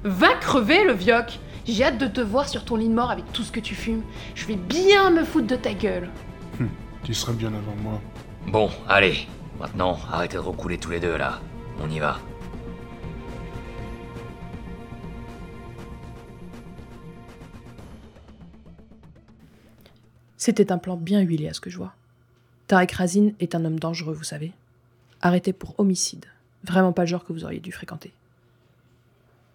Va 0.04 0.34
crever 0.42 0.86
le 0.86 0.94
vioc 0.94 1.40
J'ai 1.66 1.86
hâte 1.86 1.98
de 1.98 2.08
te 2.08 2.20
voir 2.20 2.50
sur 2.50 2.66
ton 2.66 2.76
lit 2.76 2.90
de 2.90 2.94
mort 2.94 3.10
avec 3.10 3.32
tout 3.32 3.44
ce 3.44 3.52
que 3.52 3.62
tu 3.62 3.74
fumes. 3.74 4.04
Je 4.36 4.46
vais 4.46 4.58
bien 4.58 5.12
me 5.12 5.24
foutre 5.24 5.48
de 5.48 5.56
ta 5.56 5.74
gueule. 5.74 6.10
Tu 7.04 7.14
serais 7.14 7.34
bien 7.34 7.50
avant 7.54 7.76
moi. 7.82 8.02
Bon, 8.48 8.70
allez. 8.88 9.28
Maintenant, 9.60 9.98
arrêtez 10.12 10.36
de 10.36 10.42
recouler 10.42 10.78
tous 10.78 10.92
les 10.92 11.00
deux 11.00 11.16
là. 11.18 11.40
On 11.82 11.90
y 11.90 12.00
va. 12.00 12.20
C'était 20.38 20.74
un 20.74 20.78
plan 20.78 20.98
bien 20.98 21.22
huilé 21.22 21.48
à 21.48 21.54
ce 21.54 21.62
que 21.62 21.70
je 21.70 21.78
vois. 21.78 21.94
Tarek 22.68 22.92
Razin 22.92 23.32
est 23.40 23.56
un 23.56 23.64
homme 23.64 23.80
dangereux, 23.80 24.14
vous 24.14 24.24
savez. 24.26 24.52
Arrêté 25.22 25.54
pour 25.54 25.80
homicide. 25.80 26.26
Vraiment 26.66 26.92
pas 26.92 27.04
le 27.04 27.08
genre 27.08 27.24
que 27.24 27.32
vous 27.32 27.46
auriez 27.46 27.62
dû 27.62 27.72
fréquenter. 27.72 28.12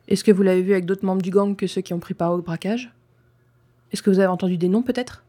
Est-ce 0.08 0.24
que 0.24 0.32
vous 0.32 0.42
l'avez 0.42 0.62
vu 0.62 0.72
avec 0.72 0.86
d'autres 0.86 1.04
membres 1.04 1.22
du 1.22 1.30
gang 1.30 1.54
que 1.54 1.66
ceux 1.66 1.82
qui 1.82 1.92
ont 1.94 2.00
pris 2.00 2.14
part 2.14 2.32
au 2.32 2.38
braquage? 2.42 2.90
Est-ce 3.92 4.02
que 4.02 4.10
vous 4.10 4.18
avez 4.18 4.28
entendu 4.28 4.56
des 4.56 4.68
noms 4.68 4.82
peut-être? 4.82 5.22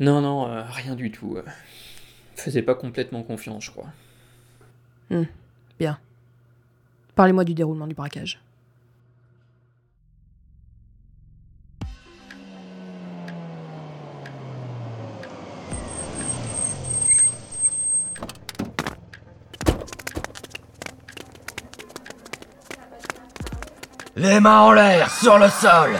Non, 0.00 0.20
non, 0.20 0.48
euh, 0.48 0.62
rien 0.68 0.94
du 0.94 1.10
tout. 1.10 1.36
euh. 1.36 1.42
Faisais 2.34 2.62
pas 2.62 2.74
complètement 2.74 3.22
confiance, 3.22 3.64
je 3.64 3.70
crois. 3.70 3.88
Bien. 5.78 5.98
Parlez-moi 7.14 7.44
du 7.44 7.54
déroulement 7.54 7.86
du 7.86 7.94
braquage. 7.94 8.40
Les 24.18 24.40
mains 24.40 24.60
en 24.60 24.72
l'air, 24.72 25.10
sur 25.10 25.38
le 25.38 25.46
sol. 25.50 25.90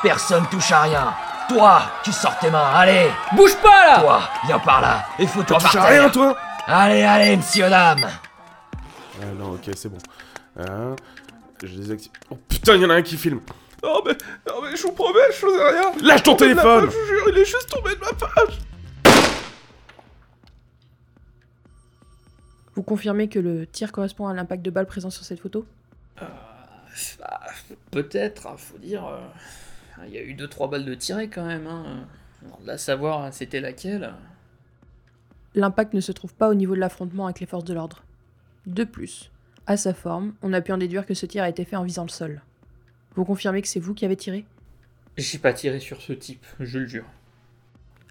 Personne 0.00 0.46
touche 0.48 0.70
à 0.70 0.82
rien. 0.82 1.12
Toi, 1.48 1.82
tu 2.04 2.12
sors 2.12 2.38
tes 2.38 2.48
mains, 2.48 2.70
allez. 2.72 3.10
Bouge 3.34 3.56
pas 3.56 3.86
là 3.86 4.00
Toi, 4.00 4.20
viens 4.46 4.58
par 4.60 4.80
là. 4.80 5.04
Et 5.18 5.26
fous-toi 5.26 5.58
par 5.58 5.72
Touche 5.72 5.80
à 5.80 5.84
rien, 5.86 6.08
toi 6.08 6.36
Allez, 6.68 7.02
allez, 7.02 7.36
monsieur, 7.36 7.68
dame. 7.68 8.06
Ah 9.20 9.24
non, 9.36 9.54
ok, 9.54 9.68
c'est 9.74 9.88
bon. 9.88 9.98
Hein? 10.60 10.94
Je 11.60 11.74
désactive. 11.74 12.12
Oh 12.30 12.38
putain, 12.48 12.76
il 12.76 12.82
y 12.82 12.86
en 12.86 12.90
a 12.90 12.94
un 12.94 13.02
qui 13.02 13.16
filme. 13.16 13.40
Oh 13.82 14.00
mais, 14.06 14.16
oh, 14.48 14.60
mais 14.62 14.76
je 14.76 14.82
vous 14.82 14.92
promets, 14.92 15.18
je 15.30 15.36
faisais 15.36 15.68
rien. 15.68 15.92
Lâche 16.02 16.22
ton 16.22 16.36
téléphone 16.36 16.84
page, 16.86 16.94
Je 16.94 16.98
vous 16.98 17.06
jure, 17.06 17.28
il 17.30 17.38
est 17.38 17.44
juste 17.44 17.68
tombé 17.68 17.96
de 17.96 18.00
ma 18.00 18.12
page. 18.12 18.58
Vous 22.76 22.82
confirmez 22.84 23.28
que 23.28 23.40
le 23.40 23.66
tir 23.66 23.90
correspond 23.90 24.28
à 24.28 24.34
l'impact 24.34 24.62
de 24.62 24.70
balle 24.70 24.86
présent 24.86 25.10
sur 25.10 25.24
cette 25.24 25.40
photo? 25.40 25.66
Bah, 27.18 27.40
Peut-être, 27.90 28.46
hein, 28.46 28.56
faut 28.56 28.78
dire. 28.78 29.06
euh, 29.06 29.20
Il 30.06 30.12
y 30.12 30.18
a 30.18 30.22
eu 30.22 30.34
2-3 30.34 30.70
balles 30.70 30.84
de 30.84 30.94
tirées 30.94 31.28
quand 31.28 31.44
même. 31.46 31.66
Hein. 31.66 32.06
Là, 32.64 32.78
savoir 32.78 33.32
c'était 33.32 33.60
laquelle? 33.60 34.12
L'impact 35.54 35.94
ne 35.94 36.00
se 36.00 36.12
trouve 36.12 36.34
pas 36.34 36.48
au 36.48 36.54
niveau 36.54 36.74
de 36.74 36.80
l'affrontement 36.80 37.24
avec 37.26 37.40
les 37.40 37.46
forces 37.46 37.64
de 37.64 37.74
l'ordre. 37.74 38.04
De 38.66 38.84
plus, 38.84 39.30
à 39.66 39.76
sa 39.76 39.94
forme, 39.94 40.34
on 40.42 40.52
a 40.52 40.60
pu 40.60 40.72
en 40.72 40.78
déduire 40.78 41.06
que 41.06 41.14
ce 41.14 41.24
tir 41.26 41.42
a 41.42 41.48
été 41.48 41.64
fait 41.64 41.76
en 41.76 41.84
visant 41.84 42.02
le 42.04 42.08
sol. 42.10 42.42
Vous 43.14 43.24
confirmez 43.24 43.62
que 43.62 43.68
c'est 43.68 43.80
vous 43.80 43.94
qui 43.94 44.04
avez 44.04 44.16
tiré? 44.16 44.44
J'ai 45.16 45.38
pas 45.38 45.54
tiré 45.54 45.80
sur 45.80 46.02
ce 46.02 46.12
type, 46.12 46.44
je 46.60 46.78
le 46.78 46.86
jure. 46.86 47.06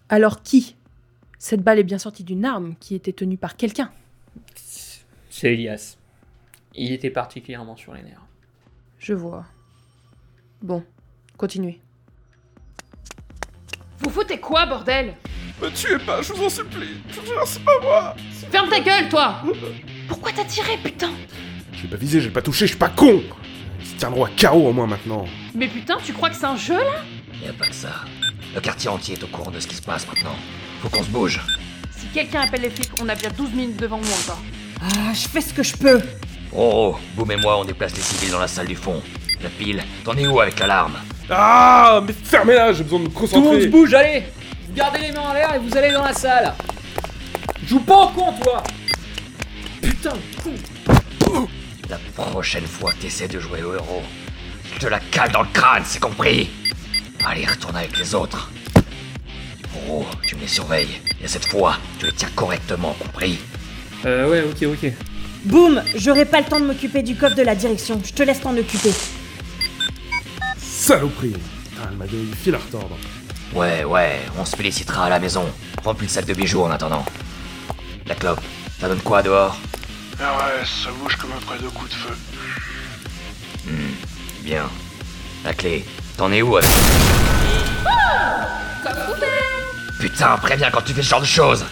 Alors 0.10 0.42
qui? 0.42 0.76
Cette 1.38 1.62
balle 1.62 1.78
est 1.78 1.84
bien 1.84 2.00
sortie 2.00 2.24
d'une 2.24 2.46
arme 2.46 2.76
qui 2.80 2.96
était 2.96 3.14
tenue 3.14 3.38
par 3.38 3.58
quelqu'un. 3.58 3.92
C'est 5.30 5.54
Elias. 5.54 5.98
Il 6.74 6.92
était 6.92 7.12
particulièrement 7.12 7.76
sur 7.76 7.94
les 7.94 8.02
nerfs. 8.02 8.26
Je 9.06 9.14
vois. 9.14 9.46
Bon, 10.64 10.84
continuez. 11.38 11.80
Vous 14.00 14.10
foutez 14.10 14.40
quoi, 14.40 14.66
bordel? 14.66 15.14
Me 15.62 15.70
tuez 15.70 16.00
pas, 16.00 16.24
je 16.24 16.34
vous 16.34 16.46
en 16.46 16.50
supplie. 16.50 17.04
Je 17.10 17.20
vous 17.20 17.28
jure, 17.28 17.44
c'est 17.46 17.64
pas 17.64 17.80
moi. 17.84 18.16
Ferme 18.52 18.68
ta 18.68 18.80
gueule, 18.80 19.08
toi 19.08 19.44
Pourquoi 20.08 20.32
t'as 20.32 20.46
tiré, 20.46 20.80
putain? 20.84 21.12
Je 21.72 21.84
vais 21.84 21.90
pas 21.90 21.98
viser, 21.98 22.20
je 22.20 22.30
vais 22.30 22.34
pas 22.34 22.42
toucher, 22.42 22.66
je 22.66 22.72
suis 22.72 22.80
pas 22.80 22.90
con 22.90 23.22
Ils 23.80 23.86
se 23.86 23.94
tiendront 23.94 24.26
à 24.26 24.30
carreau 24.32 24.70
au 24.70 24.74
moins 24.74 24.88
maintenant. 24.88 25.26
Mais 25.54 25.68
putain, 25.68 25.98
tu 26.04 26.12
crois 26.12 26.32
que 26.32 26.36
c'est 26.36 26.46
un 26.46 26.58
jeu, 26.58 26.74
là? 26.74 27.04
Y 27.44 27.50
a 27.50 27.54
pas 27.54 27.68
que 27.68 27.76
ça. 27.76 28.06
Le 28.56 28.60
quartier 28.60 28.90
entier 28.90 29.20
est 29.20 29.24
au 29.24 29.28
courant 29.28 29.52
de 29.52 29.60
ce 29.60 29.68
qui 29.68 29.76
se 29.76 29.84
passe 29.84 30.08
maintenant. 30.08 30.36
Faut 30.82 30.90
qu'on 30.90 31.04
se 31.04 31.12
bouge. 31.12 31.42
Si 31.92 32.08
quelqu'un 32.08 32.42
appelle 32.42 32.62
les 32.62 32.72
flics, 32.72 32.90
on 33.00 33.08
a 33.08 33.14
bien 33.14 33.30
12 33.30 33.54
minutes 33.54 33.78
devant 33.78 34.00
nous 34.00 34.14
encore. 34.24 34.42
Ah, 34.82 35.14
je 35.14 35.28
fais 35.28 35.42
ce 35.42 35.54
que 35.54 35.62
je 35.62 35.78
peux. 35.78 36.02
Oh, 36.58 36.96
Boum 37.16 37.32
et 37.32 37.36
moi, 37.36 37.58
on 37.60 37.66
déplace 37.66 37.96
les 37.96 38.02
civils 38.02 38.32
dans 38.32 38.40
la 38.40 38.48
salle 38.48 38.68
du 38.68 38.76
fond. 38.76 39.02
La 39.42 39.50
pile, 39.50 39.84
t'en 40.04 40.16
es 40.16 40.26
où 40.28 40.40
avec 40.40 40.58
l'alarme 40.60 40.94
Ah 41.30 42.02
Mais 42.06 42.14
fermez-la, 42.14 42.72
j'ai 42.74 42.84
besoin 42.84 43.00
de 43.00 43.04
me 43.06 43.10
Tout 43.10 43.20
le 43.20 43.26
monde 43.26 43.32
concentrer 43.44 43.62
se 43.64 43.68
bouge, 43.68 43.94
allez 43.94 44.24
Vous 44.68 44.74
gardez 44.74 45.00
les 45.00 45.12
mains 45.12 45.22
en 45.22 45.34
l'air 45.34 45.54
et 45.54 45.60
vous 45.60 45.76
allez 45.78 45.92
dans 45.92 46.04
la 46.04 46.14
salle 46.14 46.54
Joue 47.68 47.80
pas 47.82 48.04
au 48.06 48.08
con, 48.10 48.34
toi 48.42 48.64
Putain, 49.82 50.14
con 50.42 51.48
La 51.90 51.98
prochaine 52.16 52.66
fois 52.66 52.92
que 52.94 53.02
t'essaies 53.02 53.28
de 53.28 53.40
jouer 53.40 53.62
au 53.64 53.74
héros, 53.76 54.04
je 54.76 54.80
te 54.80 54.88
la 54.88 55.00
cale 55.12 55.32
dans 55.32 55.42
le 55.42 55.50
crâne, 55.52 55.84
c'est 55.86 56.00
compris 56.00 56.50
Allez, 57.26 57.46
retourne 57.46 57.76
avec 57.76 57.98
les 57.98 58.14
autres. 58.16 58.52
Oh, 59.90 60.06
tu 60.26 60.36
me 60.36 60.42
les 60.42 60.48
surveilles. 60.48 61.02
Et 61.24 61.28
cette 61.28 61.46
fois, 61.48 61.78
tu 62.00 62.06
les 62.06 62.12
tiens 62.12 62.30
correctement, 62.36 62.96
compris 63.00 63.40
Euh, 64.06 64.30
ouais, 64.30 64.44
ok, 64.44 64.68
ok. 64.84 64.92
Boum, 65.46 65.82
j'aurai 65.96 66.26
pas 66.26 66.40
le 66.40 66.46
temps 66.46 66.60
de 66.60 66.66
m'occuper 66.66 67.04
du 67.04 67.16
coffre 67.16 67.36
de 67.36 67.44
la 67.44 67.56
direction. 67.56 68.02
Je 68.04 68.14
te 68.14 68.24
laisse 68.24 68.42
t'en 68.42 68.56
occuper. 68.58 68.92
Saloperie 70.58 71.34
Putain, 71.34 71.90
elle 71.90 71.98
m'a 71.98 72.06
donné 72.08 72.26
du 72.26 72.36
fil 72.36 72.56
à 72.56 72.58
retordre. 72.58 72.98
Ouais, 73.54 73.84
ouais, 73.84 74.22
on 74.40 74.46
se 74.46 74.56
félicitera 74.56 75.06
à 75.06 75.10
la 75.10 75.20
maison. 75.20 75.46
Remplis 75.84 76.08
le 76.08 76.12
sac 76.12 76.26
de 76.26 76.34
bijoux 76.34 76.64
en 76.64 76.72
attendant. 76.72 77.06
La 78.08 78.16
clope, 78.16 78.42
ça 78.80 78.88
donne 78.88 79.02
quoi 79.02 79.22
dehors? 79.22 79.56
Ah 80.20 80.38
ouais, 80.38 80.66
ça 80.66 80.90
bouge 81.00 81.16
comme 81.18 81.32
après 81.34 81.60
deux 81.60 81.70
coups 81.70 81.90
de 81.92 81.96
feu. 81.96 82.14
Bien. 84.44 84.70
La 85.44 85.54
clé, 85.54 85.86
t'en 86.18 86.32
es 86.32 86.42
où 86.42 86.58
avec 86.58 86.70
Putain, 90.00 90.38
préviens 90.38 90.70
quand 90.72 90.82
tu 90.82 90.94
fais 90.94 91.02
ce 91.04 91.10
genre 91.10 91.22
de 91.22 91.26
choses 91.26 91.66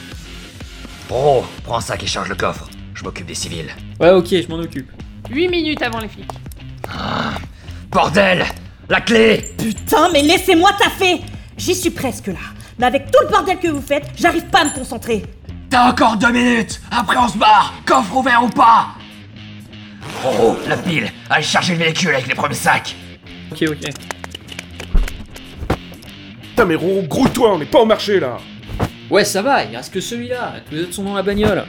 Oh, 1.09 1.45
prends 1.63 1.81
ça 1.81 1.97
qui 1.97 2.07
charge 2.07 2.29
le 2.29 2.35
coffre. 2.35 2.67
Je 3.03 3.09
m'occupe 3.09 3.25
des 3.27 3.35
civils. 3.35 3.69
Ouais, 3.99 4.11
ok, 4.11 4.27
je 4.29 4.47
m'en 4.47 4.59
occupe. 4.61 4.89
8 5.29 5.49
minutes 5.49 5.81
avant 5.81 5.99
les 5.99 6.07
flics. 6.07 6.31
Bordel 7.91 8.45
La 8.87 9.01
clé 9.01 9.43
Putain, 9.57 10.07
mais 10.13 10.21
laissez-moi 10.21 10.71
taffer 10.79 11.19
J'y 11.57 11.75
suis 11.75 11.89
presque 11.89 12.27
là. 12.27 12.39
Mais 12.79 12.85
avec 12.85 13.07
tout 13.11 13.19
le 13.21 13.27
bordel 13.29 13.59
que 13.59 13.67
vous 13.67 13.81
faites, 13.81 14.09
j'arrive 14.17 14.45
pas 14.45 14.61
à 14.61 14.65
me 14.65 14.69
concentrer. 14.73 15.23
T'as 15.69 15.89
encore 15.89 16.15
deux 16.15 16.31
minutes 16.31 16.81
Après 16.91 17.17
on 17.17 17.27
se 17.27 17.37
barre 17.37 17.73
Coffre 17.85 18.15
ouvert 18.15 18.41
ou 18.41 18.47
pas 18.49 18.87
Oh, 20.25 20.55
la 20.69 20.77
pile 20.77 21.11
Allez 21.29 21.43
charger 21.43 21.73
le 21.73 21.79
véhicule 21.79 22.11
avec 22.15 22.27
les 22.27 22.35
premiers 22.35 22.55
sacs 22.55 22.95
Ok, 23.51 23.65
ok. 23.67 23.89
Putain, 26.41 26.65
mais 26.65 26.75
Roro, 26.75 27.01
grouille-toi, 27.01 27.53
on 27.55 27.59
est 27.61 27.65
pas 27.65 27.79
au 27.81 27.85
marché 27.85 28.21
là 28.21 28.37
Ouais, 29.09 29.25
ça 29.25 29.41
va, 29.41 29.65
il 29.65 29.75
reste 29.75 29.93
que 29.93 29.99
celui-là. 29.99 30.53
Tous 30.69 30.75
les 30.75 30.83
autres 30.83 30.93
sont 30.93 31.03
dans 31.03 31.15
la 31.15 31.21
bagnole. 31.21 31.65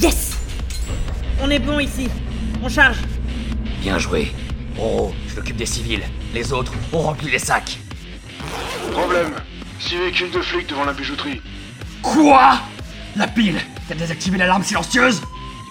Yes 0.00 0.36
On 1.40 1.48
est 1.50 1.58
bon 1.58 1.78
ici. 1.78 2.08
On 2.62 2.68
charge. 2.68 2.98
Bien 3.80 3.98
joué. 3.98 4.32
Oh, 4.80 5.12
je 5.28 5.36
m'occupe 5.36 5.56
des 5.56 5.66
civils. 5.66 6.02
Les 6.34 6.52
autres, 6.52 6.72
on 6.92 6.98
remplit 6.98 7.30
les 7.30 7.38
sacs. 7.38 7.78
Problème. 8.92 9.32
Six 9.78 9.96
véhicules 9.96 10.30
de 10.30 10.40
flics 10.40 10.68
devant 10.68 10.84
la 10.84 10.92
bijouterie. 10.92 11.40
Quoi? 12.02 12.58
La 13.16 13.26
pile 13.26 13.60
T'as 13.88 13.94
désactivé 13.94 14.38
l'alarme 14.38 14.62
silencieuse? 14.64 15.22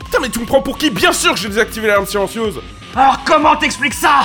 Putain, 0.06 0.20
mais 0.22 0.30
tu 0.30 0.40
me 0.40 0.46
prends 0.46 0.62
pour 0.62 0.78
qui? 0.78 0.90
Bien 0.90 1.12
sûr 1.14 1.34
que 1.34 1.40
j'ai 1.40 1.48
désactivé 1.50 1.88
l'alarme 1.88 2.06
silencieuse 2.06 2.60
Alors 2.96 3.24
comment 3.26 3.56
t'expliques 3.56 3.94
ça? 3.94 4.24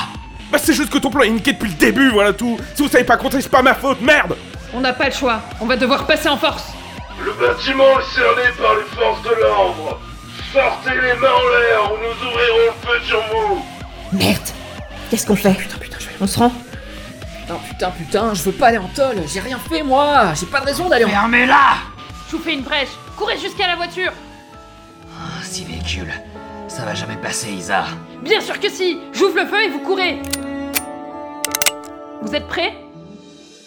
Bah 0.53 0.59
c'est 0.59 0.73
juste 0.75 0.91
que 0.91 0.99
ton 0.99 1.11
plan 1.11 1.23
est 1.23 1.31
niqué 1.31 1.53
depuis 1.53 1.69
le 1.71 1.75
début, 1.77 2.11
voilà 2.11 2.33
tout 2.33 2.59
Si 2.75 2.83
vous 2.83 2.89
savez 2.89 3.05
pas 3.05 3.17
compter, 3.17 3.41
c'est 3.41 3.49
pas 3.51 3.63
ma 3.63 3.75
faute, 3.75 4.01
merde 4.01 4.37
On 4.73 4.81
n'a 4.81 4.93
pas 4.93 5.07
le 5.07 5.15
choix. 5.15 5.41
On 5.61 5.67
va 5.67 5.77
devoir 5.77 6.07
passer 6.07 6.29
en 6.29 6.37
force. 6.37 6.65
Le 7.23 7.33
bâtiment 7.33 8.01
est 8.01 8.15
cerné 8.15 8.43
par 8.61 8.75
les 8.77 8.85
forces 8.97 9.23
de 9.23 9.35
l'ordre. 9.41 10.01
Sortez 10.53 10.95
les 10.95 11.15
mains 11.15 11.29
en 11.29 11.49
l'air 11.49 11.93
ou 11.93 11.97
nous 11.97 12.29
ouvrirons 12.29 12.67
le 12.67 12.89
feu 12.89 13.01
sur 13.07 13.21
vous. 13.33 13.65
Merde. 14.13 14.49
Qu'est-ce 15.11 15.27
qu'on 15.27 15.37
fait 15.37 15.55
Putain, 15.55 15.79
putain, 15.79 15.97
je 16.01 16.07
vais. 16.07 16.15
On 16.21 16.27
se 16.27 16.39
rend 16.39 16.53
Putain, 17.41 17.57
putain, 17.69 17.91
putain, 17.91 18.35
je 18.35 18.43
veux 18.43 18.53
pas 18.53 18.69
aller 18.69 18.79
en 18.79 18.89
tôle. 18.89 19.17
J'ai 19.27 19.41
rien 19.41 19.59
fait, 19.59 19.83
moi. 19.83 20.33
J'ai 20.35 20.47
pas 20.47 20.61
de 20.61 20.67
raison 20.67 20.89
d'aller 20.89 21.05
en. 21.05 21.09
Fermez-la 21.11 21.75
Je 22.31 22.37
vous 22.37 22.43
fais 22.43 22.55
une 22.55 22.63
brèche. 22.63 22.89
Courez 23.17 23.39
jusqu'à 23.39 23.67
la 23.67 23.77
voiture. 23.77 24.13
Six 25.43 25.65
véhicules. 25.65 26.13
Ça 26.69 26.85
va 26.85 26.95
jamais 26.95 27.17
passer, 27.17 27.51
Isa. 27.53 27.85
Bien 28.23 28.41
sûr 28.41 28.59
que 28.59 28.69
si. 28.71 28.99
J'ouvre 29.13 29.37
le 29.37 29.47
feu 29.47 29.63
et 29.63 29.69
vous 29.69 29.81
courez. 29.81 30.21
Vous 32.23 32.35
êtes 32.35 32.49
prêts? 32.49 32.75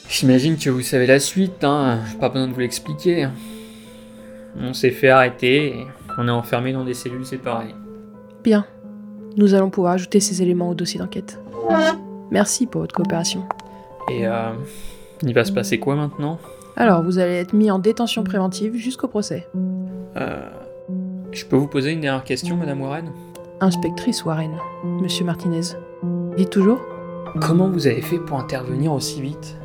J'imagine 0.10 0.58
que 0.58 0.70
vous 0.70 0.82
savez 0.82 1.06
la 1.06 1.20
suite, 1.20 1.64
hein. 1.64 2.00
Pas 2.20 2.30
besoin 2.30 2.48
de 2.48 2.54
vous 2.54 2.60
l'expliquer. 2.60 3.28
On 4.60 4.74
s'est 4.74 4.92
fait 4.92 5.10
arrêter 5.10 5.68
et 5.80 5.88
on 6.18 6.28
est 6.28 6.32
enfermé 6.32 6.74
dans 6.74 6.84
des 6.86 6.94
cellules 6.94 7.26
séparées. 7.26 7.76
Bien. 8.44 8.66
Nous 9.36 9.54
allons 9.54 9.70
pouvoir 9.70 9.94
ajouter 9.94 10.20
ces 10.20 10.42
éléments 10.42 10.70
au 10.70 10.74
dossier 10.74 11.00
d'enquête. 11.00 11.40
Merci 12.32 12.66
pour 12.66 12.82
votre 12.82 12.96
coopération. 12.96 13.44
Et 14.10 14.26
euh, 14.26 14.54
il 15.22 15.34
va 15.34 15.44
se 15.44 15.52
passer 15.52 15.80
quoi 15.80 15.96
maintenant? 15.96 16.40
Alors, 16.76 17.04
vous 17.04 17.20
allez 17.20 17.34
être 17.34 17.54
mis 17.54 17.70
en 17.70 17.78
détention 17.80 18.24
préventive 18.24 18.76
jusqu'au 18.76 19.08
procès. 19.08 19.48
Euh, 20.16 20.50
Je 21.32 21.46
peux 21.46 21.56
vous 21.56 21.68
poser 21.68 21.92
une 21.92 22.02
dernière 22.02 22.24
question, 22.24 22.56
Madame 22.56 22.82
Warren? 22.82 23.12
Inspectrice 23.60 24.24
Warren, 24.24 24.56
Monsieur 25.02 25.26
Martinez. 25.26 25.62
Dites 26.38 26.50
toujours 26.50 26.80
Comment 27.42 27.68
vous 27.70 27.88
avez 27.88 28.02
fait 28.02 28.20
pour 28.20 28.40
intervenir 28.40 28.94
aussi 28.94 29.22
vite? 29.22 29.58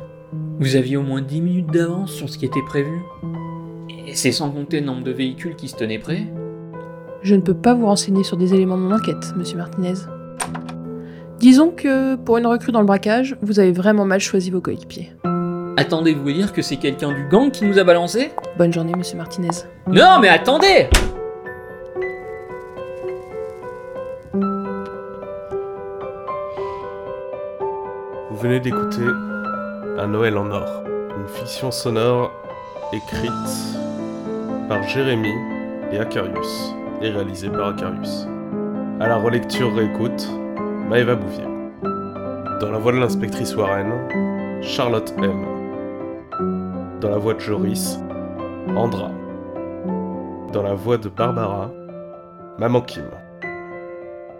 Vous 0.59 0.75
aviez 0.75 0.97
au 0.97 1.01
moins 1.01 1.21
10 1.21 1.41
minutes 1.41 1.71
d'avance 1.71 2.11
sur 2.11 2.29
ce 2.29 2.37
qui 2.37 2.45
était 2.45 2.61
prévu 2.65 3.01
Et 4.07 4.15
c'est 4.15 4.31
sans 4.31 4.49
compter 4.49 4.79
le 4.79 4.85
nombre 4.85 5.03
de 5.03 5.11
véhicules 5.11 5.55
qui 5.55 5.67
se 5.67 5.75
tenaient 5.75 5.99
prêts 5.99 6.27
Je 7.21 7.35
ne 7.35 7.41
peux 7.41 7.53
pas 7.53 7.73
vous 7.73 7.85
renseigner 7.85 8.23
sur 8.23 8.37
des 8.37 8.53
éléments 8.53 8.77
de 8.77 8.83
mon 8.83 8.95
enquête, 8.95 9.33
Monsieur 9.35 9.57
Martinez. 9.57 9.93
Disons 11.39 11.71
que, 11.71 12.15
pour 12.15 12.37
une 12.37 12.47
recrue 12.47 12.71
dans 12.71 12.79
le 12.79 12.85
braquage, 12.85 13.35
vous 13.41 13.59
avez 13.59 13.71
vraiment 13.71 14.05
mal 14.05 14.19
choisi 14.19 14.49
vos 14.49 14.61
coéquipiers. 14.61 15.11
Attendez, 15.75 16.13
vous 16.13 16.21
voulez 16.21 16.35
dire 16.35 16.53
que 16.53 16.61
c'est 16.61 16.77
quelqu'un 16.77 17.11
du 17.11 17.27
gang 17.27 17.51
qui 17.51 17.65
nous 17.65 17.79
a 17.79 17.83
balancé 17.83 18.31
Bonne 18.57 18.71
journée, 18.71 18.93
Monsieur 18.95 19.17
Martinez. 19.17 19.49
Non, 19.87 20.19
mais 20.21 20.29
attendez 20.29 20.87
Vous 28.31 28.37
venez 28.37 28.59
d'écouter 28.59 29.03
Un 29.95 30.07
Noël 30.07 30.37
en 30.39 30.49
or, 30.49 30.83
une 30.87 31.27
fiction 31.27 31.69
sonore 31.69 32.31
écrite 32.91 33.77
par 34.67 34.81
Jérémy 34.81 35.31
et 35.91 35.99
Acarius 35.99 36.73
et 36.99 37.09
réalisée 37.09 37.49
par 37.49 37.67
Acarius. 37.67 38.27
À 38.99 39.07
la 39.07 39.17
relecture 39.17 39.71
réécoute, 39.75 40.27
Maëva 40.89 41.13
Bouvier. 41.13 41.45
Dans 42.59 42.71
la 42.71 42.79
voix 42.79 42.91
de 42.91 42.97
l'inspectrice 42.97 43.55
Warren, 43.55 44.61
Charlotte 44.63 45.13
M. 45.19 45.45
Dans 46.99 47.09
la 47.09 47.17
voix 47.17 47.35
de 47.35 47.39
Joris, 47.39 47.99
Andra. 48.75 49.11
Dans 50.53 50.63
la 50.63 50.73
voix 50.73 50.97
de 50.97 51.09
Barbara, 51.09 51.69
Maman 52.57 52.81
Kim. 52.81 53.05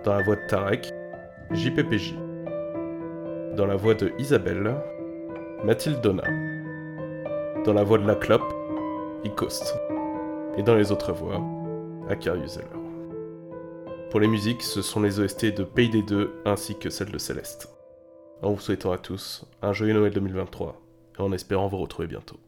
Dans 0.03 0.15
la 0.15 0.23
voix 0.23 0.35
de 0.35 0.47
Tarek, 0.47 0.91
JPPJ. 1.51 2.15
Dans 3.55 3.67
la 3.67 3.75
voix 3.75 3.93
de 3.93 4.11
Isabelle, 4.17 4.73
Mathilde 5.63 6.01
Donna. 6.01 6.23
Dans 7.63 7.71
la 7.71 7.85
voix 7.85 7.97
de 7.97 8.05
la 8.05 8.15
clope, 8.15 8.53
Icoste. 9.23 9.73
Et 10.57 10.61
dans 10.61 10.75
les 10.75 10.91
autres 10.91 11.13
voix, 11.13 11.41
Akarius. 12.09 12.59
Pour 14.11 14.19
les 14.19 14.27
musiques, 14.27 14.61
ce 14.61 14.81
sont 14.81 15.01
les 15.01 15.21
OST 15.21 15.55
de 15.55 15.63
Pays 15.63 15.89
des 15.89 16.03
Deux 16.03 16.33
ainsi 16.43 16.77
que 16.77 16.89
celles 16.89 17.11
de 17.11 17.17
Céleste. 17.17 17.69
En 18.41 18.51
vous 18.51 18.59
souhaitant 18.59 18.91
à 18.91 18.97
tous 18.97 19.45
un 19.61 19.71
joyeux 19.71 19.93
Noël 19.93 20.11
2023 20.11 20.81
et 21.17 21.21
en 21.21 21.31
espérant 21.31 21.69
vous 21.69 21.77
retrouver 21.77 22.09
bientôt. 22.09 22.41